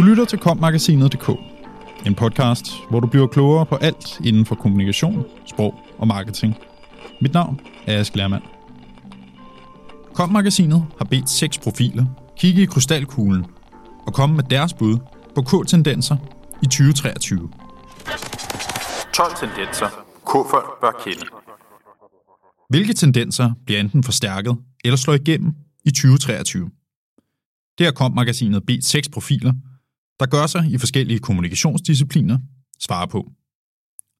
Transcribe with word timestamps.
Du 0.00 0.04
lytter 0.04 0.24
til 0.24 0.38
kommagasinet.dk, 0.38 1.28
en 2.06 2.14
podcast, 2.14 2.66
hvor 2.90 3.00
du 3.00 3.06
bliver 3.06 3.26
klogere 3.26 3.66
på 3.66 3.76
alt 3.76 4.20
inden 4.24 4.46
for 4.46 4.54
kommunikation, 4.54 5.24
sprog 5.46 5.74
og 5.98 6.06
marketing. 6.06 6.54
Mit 7.20 7.32
navn 7.32 7.60
er 7.86 8.00
Ask 8.00 8.16
Lermand. 8.16 8.42
Kommagasinet 10.14 10.86
har 10.98 11.04
bedt 11.04 11.30
seks 11.30 11.58
profiler 11.58 12.06
kigge 12.36 12.62
i 12.62 12.64
krystalkuglen 12.64 13.46
og 14.06 14.14
komme 14.14 14.36
med 14.36 14.44
deres 14.44 14.74
bud 14.74 14.98
på 15.34 15.42
K-tendenser 15.42 16.16
i 16.62 16.66
2023. 16.66 17.50
12 19.14 19.30
tendenser, 19.40 19.88
K-folk 20.26 20.80
bør 20.80 21.02
kende. 21.04 21.26
Hvilke 22.68 22.92
tendenser 22.92 23.52
bliver 23.66 23.80
enten 23.80 24.02
forstærket 24.02 24.56
eller 24.84 24.96
slår 24.96 25.14
igennem 25.14 25.52
i 25.84 25.90
2023? 25.90 26.70
Der 27.78 27.90
kom 27.90 28.12
magasinet 28.12 28.66
bedt 28.66 28.84
seks 28.84 29.08
profiler, 29.08 29.52
der 30.20 30.26
gør 30.26 30.46
sig 30.46 30.64
i 30.70 30.78
forskellige 30.78 31.18
kommunikationsdiscipliner, 31.18 32.38
svarer 32.78 33.06
på. 33.06 33.32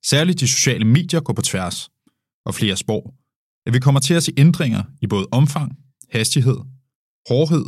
Særligt 0.05 0.41
de 0.41 0.49
sociale 0.49 0.85
medier 0.85 1.21
går 1.21 1.33
på 1.33 1.43
tværs, 1.43 1.91
og 2.45 2.55
flere 2.55 2.77
spår, 2.77 3.15
at 3.67 3.75
vi 3.75 3.79
kommer 3.79 4.01
til 4.01 4.15
at 4.15 4.23
se 4.23 4.33
ændringer 4.37 4.83
i 5.01 5.07
både 5.07 5.27
omfang, 5.33 5.77
hastighed, 6.11 6.57
hårdhed 7.29 7.65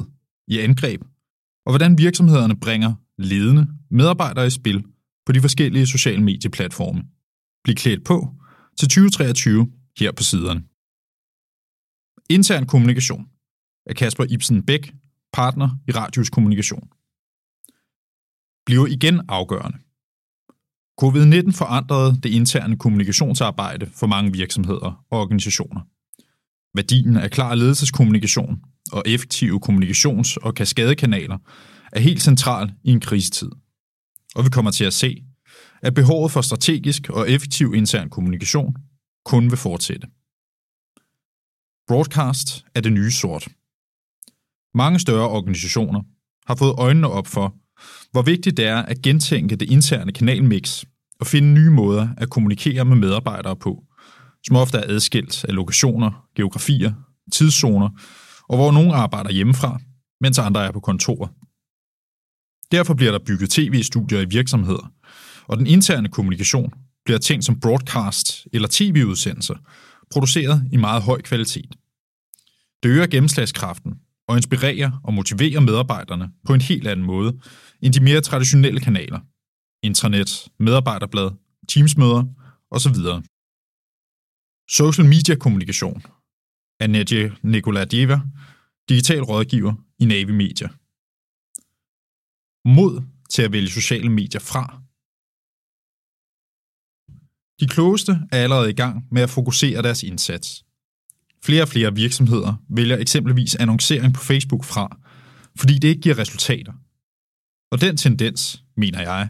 i 0.49 0.59
angreb, 0.59 1.01
og 1.67 1.73
hvordan 1.73 1.99
virksomhederne 1.99 2.61
bringer 2.61 2.95
ledende 3.19 3.67
medarbejdere 3.91 4.47
i 4.47 4.51
spil 4.51 4.85
på 5.27 5.33
de 5.33 5.41
forskellige 5.41 5.87
sociale 5.87 6.23
medieplatforme. 6.23 7.03
Bliv 7.65 7.75
klædt 7.75 8.05
på 8.05 8.35
til 8.79 8.89
2023 8.89 9.73
her 9.99 10.13
på 10.13 10.23
siderne. 10.23 10.63
Intern 12.31 12.67
kommunikation 12.67 13.27
af 13.87 13.97
Kasper 13.97 14.25
Ibsen 14.31 14.67
Bæk, 14.67 14.95
partner 15.33 15.71
i 15.89 15.91
Radius 15.91 16.31
Kommunikation 16.31 16.89
bliver 18.67 18.87
igen 18.87 19.21
afgørende. 19.29 19.79
Covid-19 21.03 21.53
forandrede 21.53 22.21
det 22.23 22.29
interne 22.29 22.79
kommunikationsarbejde 22.79 23.87
for 23.87 24.07
mange 24.07 24.33
virksomheder 24.33 25.05
og 25.11 25.21
organisationer. 25.21 25.81
Værdien 26.75 27.17
af 27.17 27.31
klar 27.31 27.55
ledelseskommunikation 27.55 28.61
og 28.93 29.03
effektive 29.07 29.61
kommunikations- 29.67 30.37
og 30.43 30.55
kaskadekanaler 30.55 31.39
er 31.93 32.01
helt 32.01 32.23
central 32.23 32.73
i 32.85 32.91
en 32.91 33.01
krisetid. 33.01 33.51
Og 34.35 34.45
vi 34.45 34.49
kommer 34.49 34.71
til 34.71 34.85
at 34.85 34.93
se, 34.93 35.25
at 35.83 35.95
behovet 35.95 36.33
for 36.33 36.41
strategisk 36.41 37.09
og 37.11 37.31
effektiv 37.31 37.75
intern 37.75 38.11
kommunikation 38.11 38.77
kun 39.25 39.51
vil 39.51 39.59
fortsætte. 39.59 40.07
Broadcast 41.89 42.65
er 42.75 42.81
det 42.81 42.93
nye 42.93 43.11
sort. 43.11 43.49
Mange 44.75 44.99
større 44.99 45.29
organisationer 45.29 46.03
har 46.47 46.55
fået 46.55 46.75
øjnene 46.79 47.09
op 47.09 47.27
for, 47.27 47.55
hvor 48.13 48.23
vigtigt 48.23 48.57
det 48.57 48.67
er 48.67 48.83
at 48.83 49.03
gentænke 49.03 49.57
det 49.57 49.71
interne 49.71 50.13
kanalmix 50.13 50.85
og 51.21 51.27
finde 51.27 51.55
nye 51.55 51.71
måder 51.71 52.09
at 52.17 52.31
kommunikere 52.31 52.85
med 52.85 52.97
medarbejdere 52.97 53.57
på, 53.57 53.85
som 54.47 54.57
ofte 54.57 54.79
er 54.79 54.95
adskilt 54.95 55.45
af 55.45 55.55
lokationer, 55.55 56.27
geografier, 56.37 56.93
tidszoner, 57.33 57.89
og 58.49 58.57
hvor 58.57 58.73
nogle 58.73 58.95
arbejder 58.95 59.31
hjemmefra, 59.31 59.81
mens 60.21 60.39
andre 60.39 60.67
er 60.67 60.73
på 60.73 60.81
kontor. 60.81 61.31
Derfor 62.73 62.95
bliver 62.95 63.13
der 63.13 63.19
bygget 63.27 63.51
tv-studier 63.51 64.21
i 64.21 64.25
virksomheder, 64.25 64.93
og 65.47 65.57
den 65.59 65.67
interne 65.67 66.09
kommunikation 66.09 66.73
bliver 67.05 67.19
tænkt 67.19 67.45
som 67.45 67.61
broadcast 67.61 68.47
eller 68.53 68.69
tv-udsendelser, 68.71 69.55
produceret 70.11 70.69
i 70.73 70.77
meget 70.77 71.03
høj 71.03 71.23
kvalitet. 71.23 71.75
Det 72.83 72.89
øger 72.89 73.07
gennemslagskraften 73.07 73.93
og 74.33 74.39
inspirerer 74.39 74.91
og 75.05 75.15
motiverer 75.15 75.61
medarbejderne 75.61 76.33
på 76.47 76.55
en 76.55 76.61
helt 76.61 76.87
anden 76.87 77.07
måde 77.07 77.41
end 77.83 77.93
de 77.93 78.01
mere 78.01 78.21
traditionelle 78.21 78.81
kanaler. 78.81 79.21
Intranet, 79.83 80.49
medarbejderblad, 80.59 81.31
teamsmøder 81.69 82.25
osv. 82.71 82.97
Social 84.79 85.09
media 85.09 85.35
kommunikation 85.35 86.03
af 86.81 86.91
Nadje 86.91 87.37
Nikoladjeva, 87.43 88.21
digital 88.89 89.23
rådgiver 89.23 89.75
i 89.99 90.05
Navi 90.05 90.33
Media. 90.33 90.69
Mod 92.77 93.03
til 93.31 93.43
at 93.43 93.53
vælge 93.53 93.71
sociale 93.71 94.09
medier 94.09 94.41
fra. 94.41 94.65
De 97.61 97.67
klogeste 97.75 98.13
er 98.33 98.43
allerede 98.45 98.71
i 98.71 98.75
gang 98.83 98.95
med 99.11 99.23
at 99.23 99.31
fokusere 99.31 99.83
deres 99.83 100.03
indsats. 100.03 100.65
Flere 101.45 101.63
og 101.63 101.69
flere 101.69 101.95
virksomheder 101.95 102.55
vælger 102.69 102.97
eksempelvis 102.97 103.55
annoncering 103.55 104.15
på 104.15 104.21
Facebook 104.21 104.65
fra, 104.65 104.99
fordi 105.59 105.75
det 105.79 105.89
ikke 105.89 106.01
giver 106.01 106.19
resultater. 106.19 106.73
Og 107.71 107.81
den 107.81 107.97
tendens, 107.97 108.65
mener 108.77 109.01
jeg, 109.01 109.29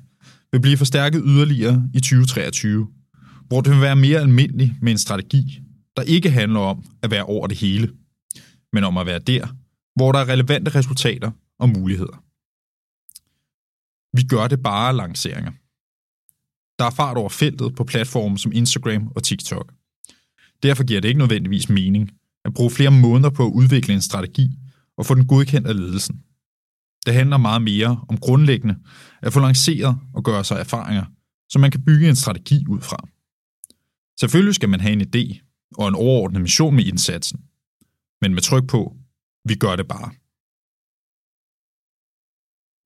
vil 0.52 0.60
blive 0.60 0.76
forstærket 0.76 1.22
yderligere 1.26 1.90
i 1.94 2.00
2023, 2.00 2.88
hvor 3.46 3.60
det 3.60 3.72
vil 3.72 3.80
være 3.80 3.96
mere 3.96 4.20
almindeligt 4.20 4.72
med 4.82 4.92
en 4.92 4.98
strategi, 4.98 5.60
der 5.96 6.02
ikke 6.02 6.30
handler 6.30 6.60
om 6.60 6.84
at 7.02 7.10
være 7.10 7.24
over 7.24 7.46
det 7.46 7.56
hele, 7.56 7.92
men 8.72 8.84
om 8.84 8.96
at 8.96 9.06
være 9.06 9.18
der, 9.18 9.46
hvor 9.96 10.12
der 10.12 10.18
er 10.18 10.28
relevante 10.28 10.74
resultater 10.74 11.30
og 11.58 11.68
muligheder. 11.68 12.24
Vi 14.16 14.22
gør 14.22 14.48
det 14.48 14.62
bare 14.62 14.96
lanceringer. 14.96 15.52
Der 16.78 16.84
er 16.84 16.90
fart 16.90 17.16
over 17.16 17.28
feltet 17.28 17.74
på 17.74 17.84
platforme 17.84 18.38
som 18.38 18.52
Instagram 18.52 19.12
og 19.16 19.22
TikTok. 19.22 19.72
Derfor 20.62 20.84
giver 20.84 21.00
det 21.00 21.08
ikke 21.08 21.18
nødvendigvis 21.18 21.68
mening 21.68 22.10
at 22.44 22.54
bruge 22.54 22.70
flere 22.70 22.90
måneder 22.90 23.30
på 23.30 23.46
at 23.46 23.52
udvikle 23.52 23.94
en 23.94 24.02
strategi 24.02 24.48
og 24.96 25.06
få 25.06 25.14
den 25.14 25.26
godkendt 25.26 25.68
af 25.68 25.76
ledelsen. 25.76 26.22
Det 27.06 27.14
handler 27.14 27.36
meget 27.36 27.62
mere 27.62 28.04
om 28.08 28.18
grundlæggende 28.18 28.76
at 29.22 29.32
få 29.32 29.40
lanceret 29.40 29.98
og 30.14 30.24
gøre 30.24 30.44
sig 30.44 30.56
erfaringer, 30.58 31.04
så 31.48 31.58
man 31.58 31.70
kan 31.70 31.84
bygge 31.84 32.08
en 32.08 32.16
strategi 32.16 32.64
ud 32.68 32.80
fra. 32.80 33.08
Selvfølgelig 34.20 34.54
skal 34.54 34.68
man 34.68 34.80
have 34.80 34.92
en 34.92 35.00
idé 35.00 35.24
og 35.78 35.88
en 35.88 35.94
overordnet 35.94 36.42
mission 36.42 36.76
med 36.76 36.84
indsatsen, 36.84 37.40
men 38.20 38.34
med 38.34 38.42
tryk 38.42 38.66
på, 38.68 38.96
vi 39.48 39.54
gør 39.54 39.76
det 39.76 39.88
bare. 39.88 40.10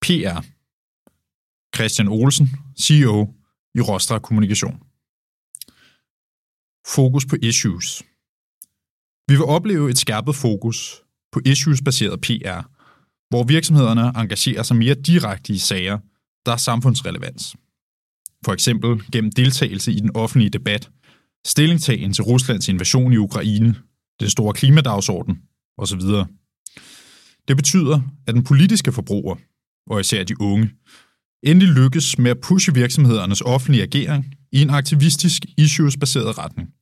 PR 0.03 0.47
Christian 1.77 2.09
Olsen, 2.09 2.49
CEO 2.81 3.35
i 3.75 3.81
Rostra 3.81 4.19
Kommunikation. 4.19 4.83
Fokus 6.89 7.27
på 7.27 7.37
issues. 7.43 8.03
Vi 9.29 9.35
vil 9.35 9.45
opleve 9.45 9.91
et 9.91 9.99
skærpet 9.99 10.37
fokus 10.37 11.03
på 11.33 11.41
issues-baseret 11.45 12.21
PR, 12.21 12.61
hvor 13.29 13.45
virksomhederne 13.45 14.13
engagerer 14.21 14.63
sig 14.63 14.77
mere 14.77 14.95
direkte 14.95 15.53
i 15.53 15.59
sager, 15.59 15.99
der 16.47 16.53
er 16.53 16.57
samfundsrelevans. 16.57 17.57
For 18.45 18.53
eksempel 18.53 19.03
gennem 19.13 19.33
deltagelse 19.33 19.93
i 19.93 20.01
den 20.01 20.11
offentlige 20.15 20.51
debat, 20.51 20.91
stillingtagen 21.47 22.13
til 22.13 22.25
Ruslands 22.25 22.69
invasion 22.69 23.13
i 23.13 23.17
Ukraine, 23.17 23.75
den 24.21 24.31
store 24.31 24.55
klimadagsorden 24.55 25.43
osv. 25.79 26.01
Det 27.49 27.57
betyder, 27.57 28.01
at 28.27 28.35
den 28.35 28.45
politiske 28.45 28.93
forbruger, 28.93 29.37
og 29.87 30.01
især 30.01 30.25
de 30.25 30.41
unge, 30.41 30.71
endelig 31.43 31.69
lykkes 31.69 32.19
med 32.19 32.31
at 32.31 32.41
pushe 32.41 32.75
virksomhedernes 32.75 33.41
offentlige 33.41 33.83
agering 33.83 34.35
i 34.53 34.63
en 34.63 34.71
aktivistisk, 34.71 35.43
issues-baseret 35.59 36.39
retning. 36.39 36.76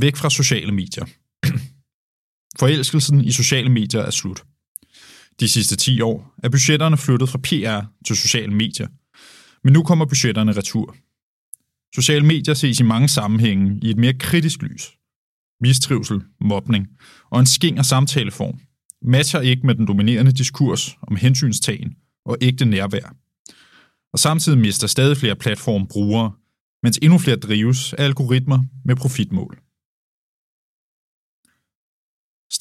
Væk 0.00 0.16
fra 0.16 0.30
sociale 0.30 0.72
medier. 0.72 1.04
Forelskelsen 2.60 3.24
i 3.24 3.32
sociale 3.32 3.68
medier 3.68 4.00
er 4.00 4.10
slut. 4.10 4.42
De 5.40 5.48
sidste 5.48 5.76
10 5.76 6.00
år 6.00 6.34
er 6.42 6.48
budgetterne 6.48 6.96
flyttet 6.96 7.28
fra 7.28 7.38
PR 7.38 7.86
til 8.06 8.16
sociale 8.16 8.54
medier, 8.54 8.88
men 9.64 9.72
nu 9.72 9.82
kommer 9.82 10.04
budgetterne 10.04 10.52
retur. 10.52 10.96
Sociale 11.94 12.26
medier 12.26 12.54
ses 12.54 12.80
i 12.80 12.82
mange 12.82 13.08
sammenhænge 13.08 13.78
i 13.82 13.90
et 13.90 13.96
mere 13.96 14.14
kritisk 14.14 14.62
lys. 14.62 14.92
Mistrivsel, 15.60 16.22
mobning 16.40 16.86
og 17.30 17.40
en 17.40 17.46
skinger 17.46 17.82
samtaleform 17.82 18.58
matcher 19.04 19.40
ikke 19.40 19.66
med 19.66 19.74
den 19.74 19.86
dominerende 19.86 20.32
diskurs 20.32 20.96
om 21.02 21.16
hensynstagen 21.16 21.96
og 22.24 22.36
ægte 22.40 22.64
nærvær. 22.64 23.14
Og 24.12 24.18
samtidig 24.18 24.58
mister 24.58 24.86
stadig 24.86 25.16
flere 25.16 25.36
platform 25.36 25.86
brugere, 25.86 26.32
mens 26.82 26.98
endnu 27.02 27.18
flere 27.18 27.36
drives 27.36 27.92
af 27.92 28.04
algoritmer 28.04 28.64
med 28.84 28.96
profitmål. 28.96 29.61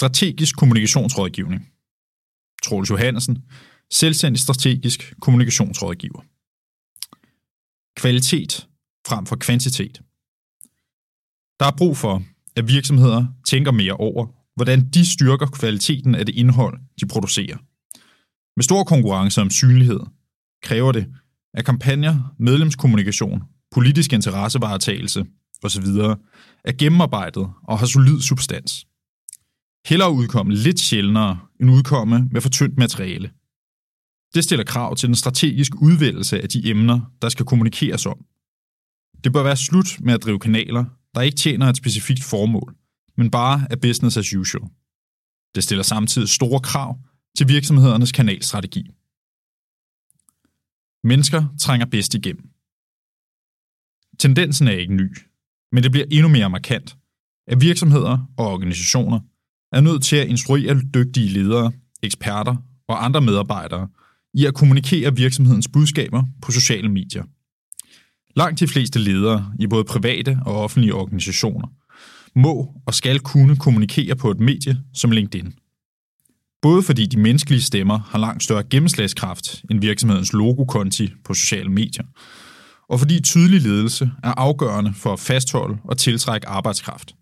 Strategisk 0.02 0.58
kommunikationsrådgivning. 0.58 1.70
Troels 2.64 2.90
Johansen, 2.90 3.44
selvstændig 3.92 4.40
strategisk 4.40 5.14
kommunikationsrådgiver. 5.22 6.22
Kvalitet 7.98 8.68
frem 9.08 9.26
for 9.26 9.36
kvantitet. 9.36 10.02
Der 11.60 11.66
er 11.66 11.78
brug 11.78 11.98
for, 11.98 12.24
at 12.56 12.68
virksomheder 12.68 13.26
tænker 13.48 13.72
mere 13.72 13.94
over, 13.94 14.28
hvordan 14.56 14.90
de 14.90 15.12
styrker 15.12 15.46
kvaliteten 15.46 16.16
af 16.16 16.26
det 16.26 16.36
indhold, 16.36 16.80
de 17.02 17.08
producerer. 17.08 17.58
Med 18.56 18.64
stor 18.64 18.84
konkurrence 18.84 19.42
om 19.42 19.50
synlighed 19.50 20.00
kræver 20.64 20.92
det, 20.92 21.08
at 21.54 21.66
kampagner, 21.66 22.36
medlemskommunikation, 22.40 23.44
politisk 23.72 24.14
interessevaretagelse 24.14 25.26
osv. 25.64 25.86
er 26.66 26.78
gennemarbejdet 26.78 27.50
og 27.64 27.80
har 27.80 27.86
solid 27.86 28.22
substans. 28.22 28.86
Heller 29.86 30.08
udkomme 30.08 30.54
lidt 30.54 30.80
sjældnere 30.80 31.40
end 31.60 31.72
udkomme 31.72 32.28
med 32.32 32.42
for 32.42 32.50
tyndt 32.50 32.78
materiale. 32.78 33.32
Det 34.34 34.44
stiller 34.44 34.66
krav 34.66 34.96
til 34.96 35.08
den 35.08 35.16
strategiske 35.16 35.78
udvælgelse 35.82 36.42
af 36.42 36.50
de 36.50 36.70
emner, 36.70 37.00
der 37.22 37.30
skal 37.30 37.46
kommunikeres 37.46 38.06
om. 38.06 38.26
Det 39.24 39.34
bør 39.34 39.44
være 39.44 39.58
slut 39.58 40.00
med 40.00 40.14
at 40.14 40.24
drive 40.24 40.40
kanaler, 40.40 40.86
der 41.16 41.22
ikke 41.22 41.38
tjener 41.38 41.66
et 41.70 41.78
specifikt 41.78 42.24
formål, 42.24 42.76
men 43.18 43.32
bare 43.32 43.68
er 43.70 43.76
business 43.76 44.18
as 44.18 44.34
usual. 44.34 44.64
Det 45.56 45.64
stiller 45.64 45.84
samtidig 45.84 46.30
store 46.30 46.60
krav 46.60 47.00
til 47.38 47.48
virksomhedernes 47.48 48.12
kanalstrategi. 48.12 48.84
Mennesker 51.04 51.42
trænger 51.60 51.86
bedst 51.86 52.14
igennem. 52.14 52.50
Tendensen 54.20 54.68
er 54.68 54.72
ikke 54.72 54.94
ny, 54.94 55.18
men 55.72 55.84
det 55.84 55.92
bliver 55.92 56.06
endnu 56.12 56.30
mere 56.30 56.50
markant, 56.50 56.98
at 57.48 57.62
virksomheder 57.62 58.34
og 58.38 58.46
organisationer 58.48 59.20
er 59.72 59.82
nødt 59.82 60.04
til 60.04 60.16
at 60.16 60.28
instruere 60.28 60.82
dygtige 60.94 61.30
ledere, 61.30 61.72
eksperter 62.04 62.56
og 62.88 63.06
andre 63.06 63.22
medarbejdere 63.22 63.88
i 64.34 64.46
at 64.46 64.54
kommunikere 64.54 65.16
virksomhedens 65.16 65.68
budskaber 65.68 66.24
på 66.42 66.52
sociale 66.52 66.90
medier. 66.90 67.24
Langt 68.36 68.60
de 68.60 68.68
fleste 68.68 69.00
ledere 69.00 69.54
i 69.60 69.68
både 69.68 69.84
private 69.84 70.40
og 70.46 70.64
offentlige 70.64 70.94
organisationer 70.94 71.68
må 72.36 72.74
og 72.86 72.94
skal 72.94 73.20
kunne 73.20 73.56
kommunikere 73.56 74.16
på 74.16 74.32
et 74.32 74.40
medie 74.40 74.78
som 74.94 75.12
LinkedIn. 75.12 75.54
Både 76.62 76.84
fordi 76.84 77.06
de 77.06 77.20
menneskelige 77.20 77.62
stemmer 77.62 78.00
har 78.00 78.20
langt 78.20 78.44
større 78.44 78.64
gennemslagskraft 78.64 79.64
end 79.72 79.82
virksomhedens 79.82 80.34
logokonti 80.34 81.14
på 81.26 81.34
sociale 81.34 81.70
medier, 81.70 82.04
og 82.90 83.00
fordi 83.00 83.22
tydelig 83.22 83.62
ledelse 83.62 84.12
er 84.24 84.34
afgørende 84.38 84.94
for 84.94 85.14
at 85.14 85.20
fastholde 85.20 85.78
og 85.84 85.98
tiltrække 85.98 86.48
arbejdskraft. 86.48 87.16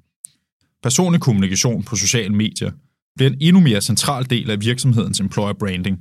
Personlig 0.84 1.22
kommunikation 1.22 1.84
på 1.84 1.96
sociale 1.96 2.36
medier 2.36 2.72
bliver 3.16 3.32
en 3.32 3.38
endnu 3.42 3.62
mere 3.62 3.82
central 3.82 4.30
del 4.30 4.52
af 4.52 4.62
virksomhedens 4.62 5.20
employer 5.20 5.54
branding, 5.54 5.98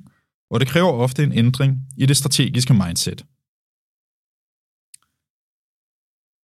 og 0.51 0.61
det 0.61 0.69
kræver 0.69 0.93
ofte 0.93 1.23
en 1.23 1.33
ændring 1.33 1.79
i 1.97 2.07
det 2.07 2.17
strategiske 2.17 2.75
mindset. 2.75 3.27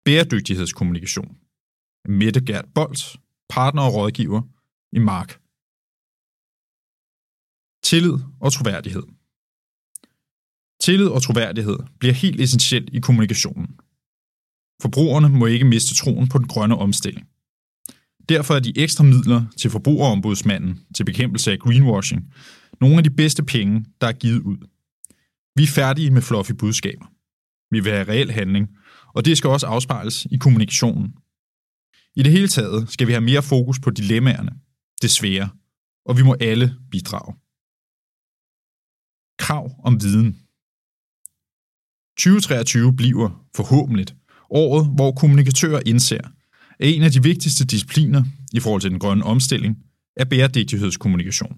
Bæredygtighedskommunikation. 0.04 1.36
Mette 2.08 2.40
Gert 2.44 2.64
Bolt, 2.74 3.16
partner 3.48 3.82
og 3.82 3.94
rådgiver 3.94 4.42
i 4.92 4.98
Mark. 4.98 5.40
Tillid 7.82 8.18
og 8.40 8.52
troværdighed. 8.52 9.02
Tillid 10.80 11.08
og 11.08 11.22
troværdighed 11.22 11.78
bliver 11.98 12.14
helt 12.14 12.40
essentielt 12.40 12.90
i 12.92 13.00
kommunikationen. 13.00 13.80
Forbrugerne 14.82 15.28
må 15.28 15.46
ikke 15.46 15.64
miste 15.64 15.94
troen 15.94 16.28
på 16.28 16.38
den 16.38 16.48
grønne 16.48 16.76
omstilling. 16.76 17.28
Derfor 18.28 18.54
er 18.54 18.60
de 18.60 18.78
ekstra 18.78 19.04
midler 19.04 19.44
til 19.58 19.70
forbrugerombudsmanden 19.70 20.80
til 20.94 21.04
bekæmpelse 21.04 21.52
af 21.52 21.58
greenwashing 21.58 22.32
nogle 22.80 22.96
af 22.96 23.04
de 23.04 23.10
bedste 23.10 23.44
penge, 23.44 23.84
der 24.00 24.06
er 24.06 24.12
givet 24.12 24.40
ud. 24.40 24.58
Vi 25.56 25.62
er 25.62 25.66
færdige 25.66 26.10
med 26.10 26.22
fluffy 26.22 26.52
budskaber. 26.52 27.06
Vi 27.70 27.80
vil 27.80 27.92
have 27.92 28.08
reel 28.08 28.30
handling, 28.30 28.68
og 29.14 29.24
det 29.24 29.38
skal 29.38 29.50
også 29.50 29.66
afspejles 29.66 30.26
i 30.30 30.36
kommunikationen. 30.36 31.14
I 32.16 32.22
det 32.22 32.32
hele 32.32 32.48
taget 32.48 32.90
skal 32.90 33.06
vi 33.06 33.12
have 33.12 33.20
mere 33.20 33.42
fokus 33.42 33.80
på 33.80 33.90
dilemmaerne, 33.90 34.52
det 35.02 35.10
svære, 35.10 35.48
og 36.06 36.16
vi 36.18 36.22
må 36.22 36.36
alle 36.40 36.76
bidrage. 36.90 37.34
Krav 39.38 39.70
om 39.84 40.02
viden. 40.02 40.38
2023 42.18 42.96
bliver 42.96 43.46
forhåbentlig 43.56 44.06
året, 44.50 44.86
hvor 44.94 45.12
kommunikatører 45.12 45.80
indser, 45.86 46.20
at 46.84 46.90
en 46.90 47.02
af 47.02 47.12
de 47.12 47.22
vigtigste 47.22 47.64
discipliner 47.64 48.24
i 48.52 48.60
forhold 48.60 48.80
til 48.80 48.90
den 48.90 48.98
grønne 48.98 49.24
omstilling 49.24 49.76
er 50.16 50.24
bæredygtighedskommunikation. 50.24 51.56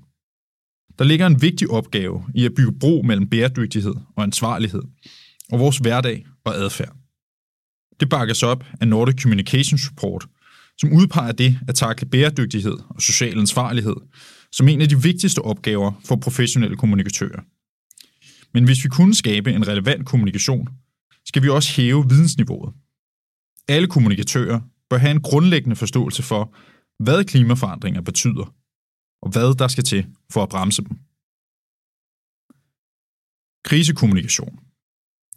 Der 0.99 1.05
ligger 1.05 1.27
en 1.27 1.43
vigtig 1.43 1.71
opgave 1.71 2.25
i 2.35 2.45
at 2.45 2.55
bygge 2.57 2.79
bro 2.79 3.03
mellem 3.03 3.29
bæredygtighed 3.29 3.95
og 4.17 4.23
ansvarlighed, 4.23 4.83
og 5.53 5.59
vores 5.59 5.79
hverdag 5.79 6.27
og 6.45 6.57
adfærd. 6.57 6.97
Det 8.01 8.09
bakkes 8.09 8.43
op 8.43 8.65
af 8.81 8.89
Nordic 8.89 9.23
Communication 9.23 9.79
Support, 9.79 10.27
som 10.79 10.93
udpeger 10.93 11.33
det 11.33 11.59
at 11.69 11.75
takle 11.75 12.09
bæredygtighed 12.09 12.77
og 12.89 13.03
social 13.03 13.39
ansvarlighed 13.39 13.97
som 14.53 14.69
en 14.69 14.81
af 14.81 14.89
de 14.89 15.03
vigtigste 15.03 15.43
opgaver 15.43 15.93
for 16.05 16.17
professionelle 16.17 16.77
kommunikatører. 16.77 17.43
Men 18.55 18.65
hvis 18.65 18.85
vi 18.85 18.89
kunne 18.89 19.15
skabe 19.15 19.53
en 19.53 19.69
relevant 19.69 20.07
kommunikation, 20.07 20.69
skal 21.27 21.43
vi 21.43 21.49
også 21.49 21.73
hæve 21.77 22.09
vidensniveauet. 22.09 22.75
Alle 23.69 23.87
kommunikatører 23.87 24.61
bør 24.91 24.97
have 24.97 25.11
en 25.11 25.23
grundlæggende 25.23 25.77
forståelse 25.77 26.23
for, 26.23 26.55
hvad 27.05 27.25
klimaforandringer 27.25 28.01
betyder, 28.01 28.55
og 29.23 29.31
hvad 29.33 29.55
der 29.55 29.69
skal 29.69 29.85
til 29.85 30.07
for 30.33 30.43
at 30.43 30.49
bremse 30.49 30.83
dem. 30.83 30.97
Krisekommunikation. 33.65 34.59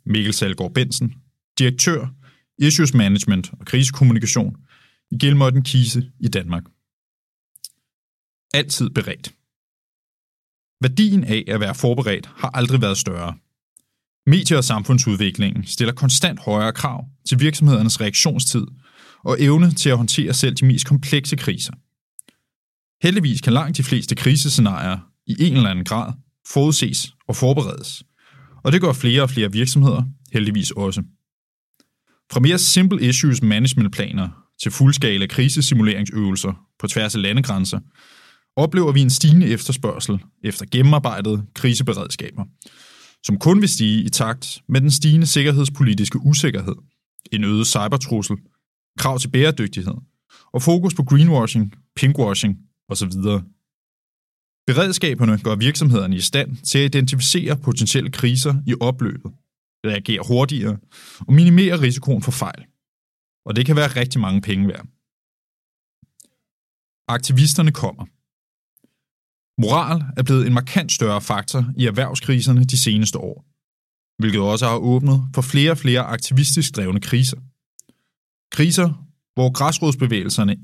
Mikkel 0.05 0.33
Salgaard 0.33 0.73
Bensen, 0.73 1.13
direktør, 1.59 2.07
Issues 2.57 2.93
Management 2.93 3.53
og 3.59 3.65
krisekommunikation 3.65 4.57
i 5.11 5.17
Gilmorten 5.17 5.63
Kise 5.63 6.11
i 6.19 6.27
Danmark. 6.27 6.63
Altid 8.53 8.89
beredt. 8.89 9.35
Værdien 10.81 11.23
af 11.23 11.43
at 11.47 11.59
være 11.59 11.75
forberedt 11.75 12.25
har 12.25 12.49
aldrig 12.49 12.81
været 12.81 12.97
større. 12.97 13.37
Medie- 14.25 14.57
og 14.57 14.63
samfundsudviklingen 14.63 15.65
stiller 15.65 15.93
konstant 15.93 16.39
højere 16.39 16.73
krav 16.73 17.05
til 17.29 17.39
virksomhedernes 17.39 18.01
reaktionstid 18.01 18.65
og 19.23 19.37
evne 19.39 19.71
til 19.71 19.89
at 19.89 19.97
håndtere 19.97 20.33
selv 20.33 20.55
de 20.55 20.65
mest 20.65 20.85
komplekse 20.85 21.35
kriser. 21.35 21.73
Heldigvis 23.03 23.41
kan 23.41 23.53
langt 23.53 23.77
de 23.77 23.83
fleste 23.83 24.15
krisescenarier 24.15 24.97
i 25.27 25.35
en 25.39 25.55
eller 25.55 25.69
anden 25.69 25.85
grad 25.85 26.13
forudses 26.53 27.13
og 27.27 27.35
forberedes, 27.35 28.03
og 28.63 28.71
det 28.71 28.81
gør 28.81 28.93
flere 28.93 29.21
og 29.21 29.29
flere 29.29 29.51
virksomheder 29.51 30.03
heldigvis 30.33 30.71
også. 30.71 31.03
Fra 32.31 32.39
mere 32.39 32.57
simple 32.57 33.09
issues 33.09 33.41
management 33.41 33.93
planer 33.93 34.29
til 34.61 34.71
fuldskala 34.71 35.27
krisesimuleringsøvelser 35.27 36.53
på 36.79 36.87
tværs 36.87 37.15
af 37.15 37.21
landegrænser, 37.21 37.79
oplever 38.55 38.91
vi 38.91 39.01
en 39.01 39.09
stigende 39.09 39.47
efterspørgsel 39.47 40.19
efter 40.43 40.65
gennemarbejdede 40.71 41.45
kriseberedskaber, 41.55 42.45
som 43.23 43.39
kun 43.39 43.61
vil 43.61 43.69
stige 43.69 44.03
i 44.03 44.09
takt 44.09 44.61
med 44.69 44.81
den 44.81 44.91
stigende 44.91 45.27
sikkerhedspolitiske 45.27 46.19
usikkerhed, 46.19 46.75
en 47.31 47.43
øget 47.43 47.67
cybertrussel, 47.67 48.37
krav 48.97 49.19
til 49.19 49.31
bæredygtighed 49.31 49.93
og 50.53 50.61
fokus 50.61 50.93
på 50.93 51.03
greenwashing, 51.03 51.75
pinkwashing 51.95 52.57
osv. 52.89 53.11
Beredskaberne 54.67 55.39
gør 55.39 55.55
virksomhederne 55.55 56.15
i 56.15 56.19
stand 56.21 56.57
til 56.57 56.79
at 56.79 56.85
identificere 56.85 57.57
potentielle 57.57 58.11
kriser 58.11 58.55
i 58.67 58.73
opløbet, 58.79 59.31
reagere 59.85 60.23
hurtigere 60.27 60.77
og 61.27 61.33
minimere 61.33 61.81
risikoen 61.81 62.21
for 62.21 62.31
fejl. 62.31 62.65
Og 63.45 63.55
det 63.55 63.65
kan 63.65 63.75
være 63.75 63.87
rigtig 63.87 64.21
mange 64.21 64.41
penge 64.41 64.67
værd. 64.67 64.85
Aktivisterne 67.07 67.71
kommer– 67.71 68.05
Moral 69.61 70.03
er 70.17 70.23
blevet 70.23 70.47
en 70.47 70.53
markant 70.53 70.91
større 70.91 71.21
faktor 71.21 71.65
i 71.77 71.85
erhvervskriserne 71.85 72.63
de 72.63 72.77
seneste 72.77 73.17
år, 73.17 73.45
hvilket 74.21 74.41
også 74.41 74.65
har 74.67 74.77
åbnet 74.77 75.29
for 75.35 75.41
flere 75.41 75.71
og 75.71 75.77
flere 75.77 76.01
aktivistisk 76.01 76.75
drevne 76.75 77.01
kriser. 77.01 77.37
Kriser, 78.51 78.89
hvor 79.33 79.51
græsrodsbevægelserne 79.51 80.55